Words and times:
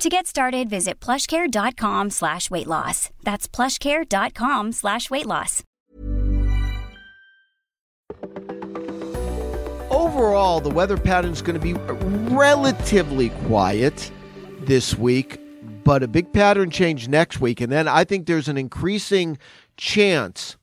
To 0.00 0.08
get 0.08 0.26
started, 0.26 0.70
visit 0.70 0.98
plushcare.com 0.98 2.08
slash 2.08 2.50
weight 2.50 2.66
loss. 2.66 3.10
That's 3.22 3.46
plushcare.com 3.46 4.72
slash 4.72 5.10
weight 5.10 5.26
loss. 5.26 5.62
Overall, 9.90 10.60
the 10.60 10.70
weather 10.70 10.96
pattern 10.96 11.32
is 11.32 11.42
going 11.42 11.60
to 11.60 11.62
be 11.62 11.74
relatively 12.34 13.28
quiet 13.46 14.10
this 14.60 14.96
week, 14.96 15.38
but 15.84 16.02
a 16.02 16.08
big 16.08 16.32
pattern 16.32 16.70
change 16.70 17.08
next 17.08 17.42
week. 17.42 17.60
And 17.60 17.70
then 17.70 17.86
I 17.86 18.04
think 18.04 18.24
there's 18.24 18.48
an 18.48 18.56
increasing 18.56 19.36
chance 19.76 20.56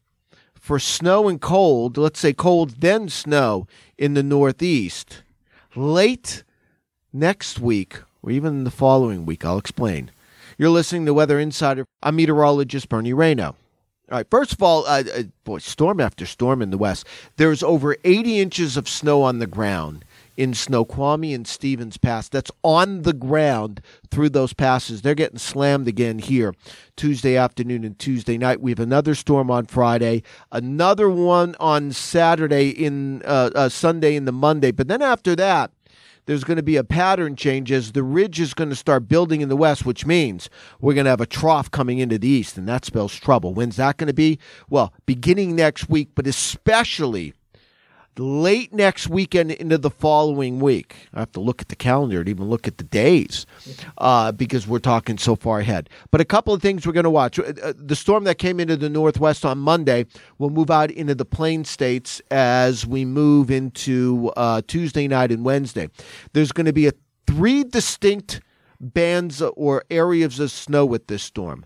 for 0.55 0.79
snow 0.79 1.29
and 1.29 1.39
cold, 1.39 1.95
let's 1.99 2.19
say 2.19 2.33
cold, 2.33 2.81
then 2.81 3.07
snow 3.07 3.67
in 3.99 4.15
the 4.15 4.23
Northeast. 4.23 5.21
Late 5.75 6.43
next 7.13 7.59
week, 7.59 7.99
or 8.21 8.31
even 8.31 8.63
the 8.63 8.71
following 8.71 9.25
week, 9.25 9.45
I'll 9.45 9.57
explain. 9.57 10.11
You're 10.57 10.69
listening 10.69 11.05
to 11.05 11.13
Weather 11.13 11.39
Insider. 11.39 11.85
I'm 12.01 12.15
meteorologist 12.15 12.89
Bernie 12.89 13.13
Rayno. 13.13 13.55
All 14.09 14.17
right, 14.17 14.27
first 14.29 14.53
of 14.53 14.63
all, 14.63 14.85
uh, 14.85 15.03
uh, 15.13 15.23
boy, 15.43 15.57
storm 15.57 15.99
after 15.99 16.25
storm 16.25 16.61
in 16.61 16.69
the 16.71 16.77
west. 16.77 17.05
There's 17.35 17.61
over 17.61 17.97
80 18.05 18.39
inches 18.39 18.77
of 18.77 18.87
snow 18.87 19.21
on 19.21 19.39
the 19.39 19.47
ground 19.47 20.05
in 20.37 20.53
Snoqualmie 20.53 21.33
and 21.33 21.45
Stevens 21.45 21.97
Pass. 21.97 22.29
That's 22.29 22.51
on 22.63 23.01
the 23.01 23.11
ground 23.11 23.81
through 24.09 24.29
those 24.29 24.53
passes. 24.53 25.01
They're 25.01 25.13
getting 25.13 25.39
slammed 25.39 25.89
again 25.89 26.19
here 26.19 26.55
Tuesday 26.95 27.35
afternoon 27.35 27.83
and 27.83 27.99
Tuesday 27.99 28.37
night. 28.37 28.61
We 28.61 28.71
have 28.71 28.79
another 28.79 29.13
storm 29.13 29.51
on 29.51 29.65
Friday, 29.65 30.23
another 30.53 31.09
one 31.09 31.55
on 31.59 31.91
Saturday 31.91 32.69
in 32.69 33.23
uh, 33.23 33.49
uh, 33.53 33.67
Sunday 33.67 34.17
the 34.17 34.31
Monday. 34.31 34.71
But 34.71 34.87
then 34.87 35.01
after 35.01 35.35
that, 35.35 35.71
there's 36.27 36.43
going 36.43 36.57
to 36.57 36.63
be 36.63 36.75
a 36.75 36.83
pattern 36.83 37.35
change 37.35 37.71
as 37.71 37.93
the 37.93 38.03
ridge 38.03 38.39
is 38.39 38.53
going 38.53 38.69
to 38.69 38.75
start 38.75 39.07
building 39.07 39.41
in 39.41 39.49
the 39.49 39.55
west, 39.55 39.85
which 39.85 40.05
means 40.05 40.49
we're 40.79 40.93
going 40.93 41.05
to 41.05 41.09
have 41.09 41.21
a 41.21 41.25
trough 41.25 41.71
coming 41.71 41.97
into 41.97 42.19
the 42.19 42.27
east, 42.27 42.57
and 42.57 42.67
that 42.67 42.85
spells 42.85 43.15
trouble. 43.15 43.53
When's 43.53 43.77
that 43.77 43.97
going 43.97 44.07
to 44.07 44.13
be? 44.13 44.37
Well, 44.69 44.93
beginning 45.05 45.55
next 45.55 45.89
week, 45.89 46.09
but 46.13 46.27
especially 46.27 47.33
late 48.19 48.73
next 48.73 49.07
weekend 49.07 49.51
into 49.51 49.77
the 49.77 49.89
following 49.89 50.59
week. 50.59 50.95
I 51.13 51.19
have 51.19 51.31
to 51.33 51.39
look 51.39 51.61
at 51.61 51.69
the 51.69 51.75
calendar 51.75 52.19
and 52.19 52.29
even 52.29 52.49
look 52.49 52.67
at 52.67 52.77
the 52.77 52.83
days 52.83 53.45
uh, 53.97 54.31
because 54.31 54.67
we're 54.67 54.79
talking 54.79 55.17
so 55.17 55.35
far 55.35 55.59
ahead. 55.59 55.89
But 56.11 56.21
a 56.21 56.25
couple 56.25 56.53
of 56.53 56.61
things 56.61 56.85
we're 56.85 56.93
going 56.93 57.03
to 57.03 57.09
watch. 57.09 57.39
Uh, 57.39 57.53
uh, 57.61 57.73
the 57.75 57.95
storm 57.95 58.23
that 58.25 58.37
came 58.37 58.59
into 58.59 58.77
the 58.77 58.89
northwest 58.89 59.45
on 59.45 59.57
Monday 59.57 60.05
will 60.37 60.49
move 60.49 60.71
out 60.71 60.91
into 60.91 61.15
the 61.15 61.25
plain 61.25 61.65
states 61.65 62.21
as 62.31 62.85
we 62.85 63.05
move 63.05 63.51
into 63.51 64.31
uh, 64.37 64.61
Tuesday 64.67 65.07
night 65.07 65.31
and 65.31 65.45
Wednesday. 65.45 65.89
There's 66.33 66.51
going 66.51 66.65
to 66.65 66.73
be 66.73 66.87
a 66.87 66.93
three 67.27 67.63
distinct 67.63 68.41
bands 68.79 69.41
or 69.41 69.83
areas 69.89 70.39
of 70.39 70.51
snow 70.51 70.85
with 70.85 71.07
this 71.07 71.23
storm. 71.23 71.65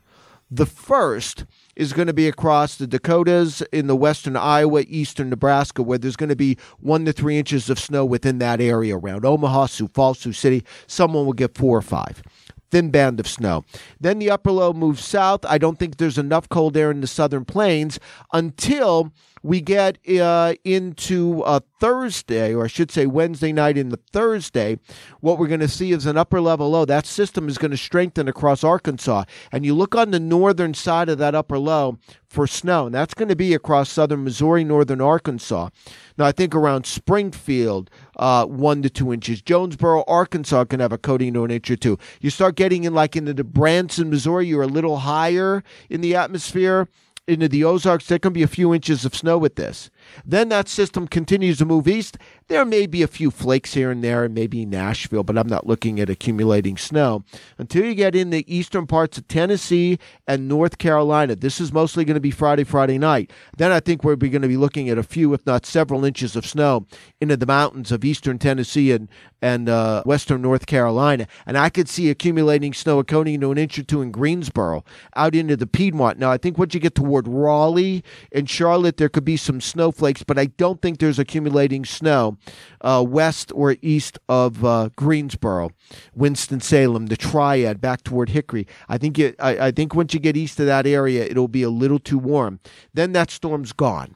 The 0.54 0.66
first 0.66 1.46
is 1.78 1.94
going 1.94 2.08
to 2.08 2.14
be 2.14 2.28
across 2.28 2.76
the 2.76 2.86
Dakotas 2.86 3.62
in 3.72 3.88
the 3.88 3.96
western 3.96 4.36
Iowa, 4.36 4.84
eastern 4.86 5.30
Nebraska, 5.30 5.82
where 5.82 5.98
there's 5.98 6.18
going 6.18 6.30
to 6.30 6.36
be 6.36 6.58
one 6.82 7.06
to 7.06 7.14
three 7.14 7.40
inches 7.40 7.70
of 7.70 7.80
snow 7.80 8.04
within 8.04 8.40
that 8.40 8.60
area 8.60 8.98
around 8.98 9.26
Omaha, 9.26 9.68
Sioux 9.68 9.88
Falls, 9.88 10.20
Sioux 10.20 10.34
City. 10.34 10.66
Someone 10.88 11.26
will 11.26 11.31
get 11.31 11.58
four 11.58 11.78
or 11.78 11.81
five 11.81 12.22
thin 12.70 12.90
band 12.90 13.20
of 13.20 13.28
snow. 13.28 13.64
Then 14.00 14.20
the 14.20 14.31
upper 14.31 14.52
low 14.52 14.74
moves 14.74 15.03
south. 15.03 15.46
I 15.46 15.58
don't 15.58 15.78
think 15.78 15.98
there's 15.98 16.18
enough 16.18 16.50
cold 16.50 16.75
air 16.78 16.90
in 16.90 17.02
the 17.02 17.08
southern 17.08 17.46
plains 17.46 18.00
until 18.34 19.12
we 19.44 19.62
get 19.62 19.97
uh, 20.19 20.53
into 20.63 21.41
uh, 21.44 21.59
Thursday, 21.79 22.53
or 22.53 22.66
I 22.66 22.68
should 22.68 22.91
say 22.91 23.06
Wednesday 23.07 23.52
night 23.52 23.78
into 23.78 23.97
Thursday, 24.12 24.78
what 25.19 25.40
we're 25.40 25.47
going 25.47 25.62
to 25.62 25.68
see 25.68 25.91
is 25.91 26.06
an 26.06 26.18
upper 26.18 26.40
level 26.40 26.69
low. 26.69 26.85
That 26.85 27.06
system 27.06 27.47
is 27.47 27.57
going 27.57 27.72
to 27.72 27.78
strengthen 27.78 28.28
across 28.28 28.63
Arkansas. 28.63 29.24
And 29.51 29.66
you 29.66 29.74
look 29.74 29.96
on 29.96 30.12
the 30.12 30.19
northern 30.19 30.74
side 30.74 31.09
of 31.09 31.18
that 31.18 31.34
upper 31.34 31.57
low 31.57 31.97
for 32.28 32.46
snow, 32.46 32.85
and 32.85 32.96
that's 32.96 33.13
going 33.13 33.30
to 33.30 33.35
be 33.35 33.53
across 33.53 33.90
southern 33.90 34.24
Missouri, 34.24 34.63
northern 34.63 35.01
Arkansas. 35.01 35.69
Now, 36.18 36.25
I 36.25 36.31
think 36.31 36.53
around 36.53 36.85
Springfield, 36.85 37.90
uh, 38.18 38.46
one 38.46 38.81
to 38.84 38.90
two 38.90 39.12
inches. 39.12 39.41
Jonesboro, 39.41 40.03
Arkansas 40.07 40.66
can 40.66 40.80
have 40.80 40.91
a 40.91 40.97
coating 40.97 41.34
to 41.34 41.44
an 41.44 41.51
inch 41.51 41.69
or 41.72 41.75
two. 41.75 41.97
You 42.22 42.30
start 42.30 42.56
getting 42.56 42.84
in 42.84 42.94
like 42.94 43.16
into 43.16 43.34
the 43.34 43.44
Branson, 43.44 44.09
Missouri, 44.09 44.47
you're 44.47 44.62
a 44.62 44.68
little 44.68 44.97
higher 44.97 45.63
in 45.90 46.01
the 46.01 46.16
atmosphere 46.16 46.88
into 47.28 47.48
the 47.48 47.64
Ozarks, 47.64 48.08
there 48.08 48.20
can 48.20 48.34
be 48.34 48.44
a 48.44 48.48
few 48.48 48.74
inches 48.74 49.06
of 49.06 49.16
snow 49.16 49.38
with 49.38 49.56
this. 49.56 49.90
Then 50.26 50.50
that 50.50 50.68
system 50.68 51.08
continues 51.08 51.59
to 51.59 51.66
move 51.66 51.88
east. 51.88 52.18
There 52.51 52.66
may 52.66 52.85
be 52.85 53.01
a 53.01 53.07
few 53.07 53.31
flakes 53.31 53.75
here 53.75 53.91
and 53.91 54.03
there, 54.03 54.25
and 54.25 54.35
maybe 54.35 54.66
Nashville, 54.66 55.23
but 55.23 55.38
I'm 55.38 55.47
not 55.47 55.67
looking 55.67 56.01
at 56.01 56.09
accumulating 56.09 56.75
snow 56.75 57.23
until 57.57 57.85
you 57.85 57.95
get 57.95 58.13
in 58.13 58.29
the 58.29 58.44
eastern 58.53 58.88
parts 58.88 59.17
of 59.17 59.25
Tennessee 59.29 59.97
and 60.28 60.50
North 60.50 60.78
Carolina. 60.78 61.38
This 61.38 61.62
is 61.62 61.72
mostly 61.72 62.03
going 62.03 62.16
to 62.16 62.19
be 62.19 62.29
Friday, 62.29 62.66
Friday 62.66 62.97
night. 62.97 63.31
Then 63.56 63.72
I 63.72 63.79
think 63.79 64.03
we're 64.03 64.17
going 64.17 64.41
to 64.41 64.50
be 64.50 64.57
looking 64.57 64.89
at 64.89 64.97
a 64.97 65.03
few, 65.03 65.34
if 65.34 65.45
not 65.45 65.66
several 65.66 66.03
inches 66.03 66.35
of 66.35 66.45
snow 66.45 66.88
into 67.22 67.38
the 67.38 67.45
mountains 67.45 67.89
of 67.89 68.03
eastern 68.03 68.38
Tennessee 68.38 68.91
and 68.91 69.07
and 69.41 69.68
uh, 69.68 70.03
western 70.03 70.41
North 70.41 70.68
Carolina. 70.68 71.28
And 71.45 71.57
I 71.57 71.69
could 71.69 71.89
see 71.89 72.09
accumulating 72.09 72.73
snow 72.73 73.00
according 73.00 73.41
to 73.41 73.51
an 73.51 73.57
inch 73.57 73.79
or 73.79 73.83
two 73.83 74.01
in 74.01 74.12
Greensboro 74.12 74.83
out 75.16 75.33
into 75.33 75.57
the 75.57 75.66
Piedmont. 75.66 76.19
Now, 76.19 76.29
I 76.29 76.38
think 76.38 76.57
once 76.57 76.73
you 76.73 76.79
get 76.79 76.94
toward 76.94 77.28
Raleigh 77.28 78.03
and 78.31 78.50
Charlotte, 78.50 78.97
there 78.97 79.09
could 79.09 79.25
be 79.25 79.38
some 79.38 79.59
snowflakes, 79.59 80.22
but 80.22 80.38
I 80.38 80.45
don't 80.45 80.81
think 80.81 81.00
there's 81.00 81.18
accumulating 81.18 81.85
snow 81.85 82.38
uh, 82.81 83.03
west 83.07 83.52
or 83.56 83.75
east 83.81 84.19
of 84.29 84.63
uh, 84.63 84.90
Greensboro, 84.96 85.72
Winston-Salem, 86.16 87.07
the 87.07 87.18
Triad, 87.18 87.81
back 87.81 88.03
toward 88.03 88.29
Hickory. 88.29 88.68
I 88.90 88.97
think 88.97 89.19
it, 89.19 89.35
I, 89.40 89.68
I 89.68 89.72
think 89.72 89.96
once 89.96 90.13
you 90.13 90.19
get 90.19 90.38
east 90.38 90.59
of 90.59 90.66
that 90.66 90.88
area, 90.88 91.25
it'll 91.25 91.47
be 91.47 91.63
a 91.63 91.69
little 91.69 92.00
too 92.00 92.19
warm. 92.19 92.59
Then 92.94 93.13
that 93.13 93.31
storm's 93.31 93.74
gone. 93.74 94.16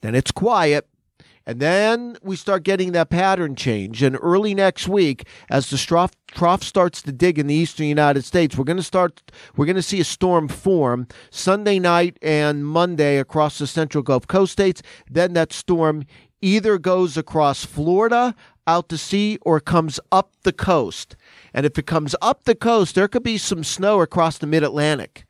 Then 0.00 0.14
it's 0.14 0.30
quiet 0.30 0.86
and 1.48 1.60
then 1.60 2.18
we 2.22 2.36
start 2.36 2.62
getting 2.62 2.92
that 2.92 3.08
pattern 3.08 3.56
change. 3.56 4.02
And 4.02 4.18
early 4.20 4.54
next 4.54 4.86
week, 4.86 5.26
as 5.48 5.70
the 5.70 5.78
trough, 5.78 6.12
trough 6.26 6.62
starts 6.62 7.00
to 7.00 7.10
dig 7.10 7.38
in 7.38 7.46
the 7.46 7.54
eastern 7.54 7.86
United 7.86 8.26
States, 8.26 8.58
we're 8.58 8.64
going 8.64 8.76
to 8.76 8.82
start. 8.82 9.32
We're 9.56 9.64
going 9.64 9.76
to 9.76 9.82
see 9.82 9.98
a 9.98 10.04
storm 10.04 10.48
form 10.48 11.08
Sunday 11.30 11.78
night 11.78 12.18
and 12.20 12.66
Monday 12.66 13.16
across 13.16 13.56
the 13.56 13.66
central 13.66 14.02
Gulf 14.02 14.26
Coast 14.26 14.52
states. 14.52 14.82
Then 15.10 15.32
that 15.32 15.54
storm 15.54 16.04
either 16.40 16.78
goes 16.78 17.16
across 17.16 17.64
Florida 17.64 18.34
out 18.66 18.88
to 18.90 18.98
sea 18.98 19.38
or 19.42 19.60
comes 19.60 19.98
up 20.12 20.32
the 20.42 20.52
coast. 20.52 21.16
And 21.54 21.64
if 21.64 21.78
it 21.78 21.86
comes 21.86 22.14
up 22.20 22.44
the 22.44 22.54
coast, 22.54 22.94
there 22.94 23.08
could 23.08 23.22
be 23.22 23.38
some 23.38 23.64
snow 23.64 24.00
across 24.00 24.38
the 24.38 24.46
mid 24.46 24.62
Atlantic. 24.62 25.24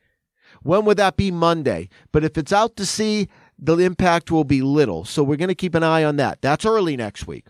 When 0.62 0.84
would 0.84 0.96
that 0.96 1.16
be? 1.16 1.30
Monday. 1.30 1.88
But 2.12 2.24
if 2.24 2.36
it's 2.36 2.52
out 2.52 2.76
to 2.76 2.86
sea, 2.86 3.28
the 3.58 3.76
impact 3.78 4.30
will 4.30 4.44
be 4.44 4.60
little. 4.60 5.04
So 5.04 5.22
we're 5.22 5.36
going 5.36 5.48
to 5.48 5.54
keep 5.54 5.74
an 5.74 5.82
eye 5.82 6.04
on 6.04 6.16
that. 6.16 6.42
That's 6.42 6.66
early 6.66 6.96
next 6.96 7.26
week. 7.26 7.46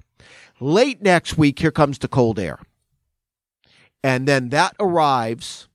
Late 0.61 1.03
next 1.03 1.39
week, 1.39 1.59
here 1.59 1.71
comes 1.71 1.99
the 1.99 2.09
cold 2.09 2.39
air. 2.39 2.59
And 4.03 4.29
then 4.29 4.51
that 4.51 4.75
arrives 4.79 5.69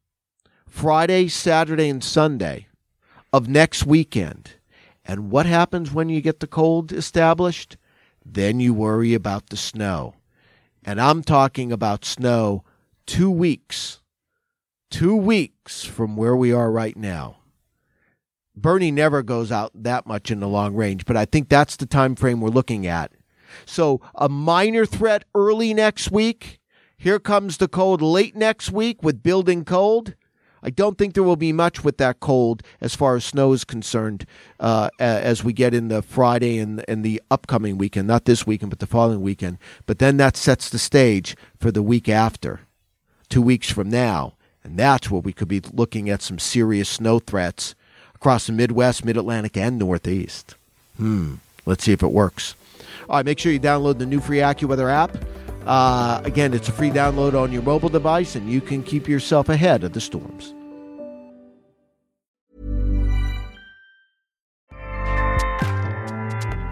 Friday, 0.68 1.28
Saturday, 1.28 1.90
and 1.90 2.04
Sunday 2.04 2.68
of 3.32 3.48
next 3.48 3.86
weekend. 3.86 4.54
And 5.06 5.30
what 5.32 5.46
happens 5.46 5.92
when 5.92 6.10
you 6.10 6.22
get 6.22 6.40
the 6.40 6.48
cold 6.48 6.92
established? 6.92 7.78
Then 8.26 8.60
you 8.60 8.74
worry 8.74 9.14
about 9.14 9.50
the 9.50 9.58
snow. 9.58 10.16
And 10.84 11.00
I'm 11.00 11.24
talking 11.24 11.72
about 11.72 12.06
snow 12.06 12.64
two 13.06 13.30
weeks, 13.30 14.02
two 14.90 15.16
weeks 15.16 15.84
from 15.84 16.16
where 16.16 16.36
we 16.36 16.52
are 16.52 16.72
right 16.72 16.96
now. 16.96 17.38
Bernie 18.56 18.92
never 18.92 19.24
goes 19.24 19.52
out 19.52 19.72
that 19.74 20.06
much 20.06 20.30
in 20.30 20.40
the 20.40 20.48
long 20.48 20.76
range, 20.76 21.06
but 21.06 21.18
I 21.18 21.26
think 21.26 21.50
that's 21.50 21.76
the 21.76 21.86
time 21.86 22.16
frame 22.16 22.40
we're 22.40 22.50
looking 22.50 22.86
at. 22.86 23.12
So 23.66 24.02
a 24.16 24.30
minor 24.30 24.86
threat 24.86 25.26
early 25.34 25.74
next 25.74 26.12
week. 26.12 26.60
Here 26.98 27.20
comes 27.20 27.58
the 27.58 27.68
cold 27.68 28.02
late 28.02 28.36
next 28.36 28.72
week 28.72 29.04
with 29.04 29.24
building 29.24 29.66
cold. 29.66 30.16
I 30.64 30.70
don't 30.70 30.98
think 30.98 31.14
there 31.14 31.24
will 31.24 31.36
be 31.36 31.52
much 31.52 31.84
with 31.84 31.98
that 31.98 32.22
cold 32.22 32.64
as 32.80 32.96
far 32.96 33.18
as 33.18 33.26
snow 33.26 33.52
is 33.52 33.66
concerned 33.66 34.26
uh, 34.62 34.90
as 34.98 35.44
we 35.44 35.52
get 35.52 35.74
in 35.74 35.90
the 35.90 36.02
Friday 36.02 36.58
and, 36.58 36.84
and 36.88 37.04
the 37.04 37.22
upcoming 37.30 37.78
weekend, 37.78 38.08
not 38.08 38.24
this 38.24 38.48
weekend, 38.48 38.70
but 38.70 38.80
the 38.80 38.88
following 38.88 39.22
weekend. 39.22 39.58
But 39.86 40.00
then 40.00 40.16
that 40.18 40.38
sets 40.38 40.70
the 40.70 40.80
stage 40.80 41.36
for 41.60 41.70
the 41.70 41.84
week 41.84 42.08
after, 42.08 42.62
two 43.28 43.42
weeks 43.42 43.70
from 43.70 43.90
now. 43.90 44.36
And 44.64 44.78
that's 44.78 45.12
where 45.12 45.20
we 45.20 45.34
could 45.34 45.50
be 45.50 45.62
looking 45.74 46.10
at 46.10 46.22
some 46.22 46.40
serious 46.40 46.88
snow 46.88 47.20
threats 47.20 47.76
across 48.16 48.48
the 48.48 48.54
Midwest, 48.54 49.04
Mid 49.04 49.18
Atlantic, 49.18 49.58
and 49.58 49.78
Northeast. 49.78 50.56
Hmm. 50.96 51.36
Let's 51.66 51.84
see 51.84 51.92
if 51.92 52.02
it 52.02 52.12
works. 52.12 52.56
All 53.10 53.18
right, 53.18 53.26
make 53.26 53.40
sure 53.40 53.52
you 53.52 53.60
download 53.60 53.98
the 53.98 54.06
new 54.06 54.22
free 54.22 54.38
AccuWeather 54.38 54.90
app. 54.90 55.18
Uh, 55.66 56.22
again, 56.24 56.54
it's 56.54 56.70
a 56.70 56.72
free 56.72 56.90
download 56.90 57.40
on 57.40 57.52
your 57.52 57.62
mobile 57.62 57.90
device, 57.90 58.36
and 58.36 58.50
you 58.50 58.62
can 58.62 58.84
keep 58.84 59.08
yourself 59.08 59.50
ahead 59.50 59.84
of 59.84 59.94
the 59.94 60.02
storms. 60.02 60.54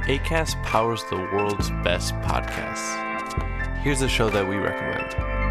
ACAST 0.07 0.61
powers 0.63 1.03
the 1.09 1.15
world's 1.15 1.69
best 1.83 2.13
podcasts. 2.15 2.97
Here's 3.77 4.01
a 4.01 4.09
show 4.09 4.29
that 4.29 4.47
we 4.47 4.55
recommend. 4.57 5.50